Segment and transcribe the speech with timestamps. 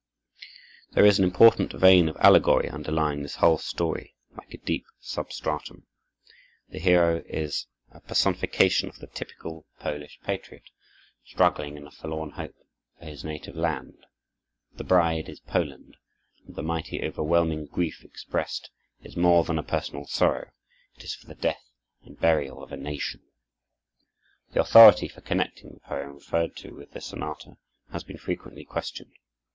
[0.93, 5.85] There is an important vein of allegory underlying this whole story, like a deep substratum.
[6.69, 10.63] The hero is a personification of the typical Polish patriot,
[11.23, 12.55] struggling, in a forlorn hope,
[12.97, 14.07] for his native land;
[14.73, 15.97] the bride is Poland,
[16.47, 18.71] and the mighty, overwhelming grief expressed
[19.03, 20.49] is more than a personal sorrow:
[20.95, 21.69] it is for the death
[22.03, 23.21] and burial of a nation.
[24.53, 27.57] The authority for connecting the poem referred to with this sonata
[27.91, 29.13] has been frequently questioned.